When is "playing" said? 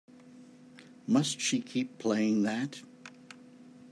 1.99-2.41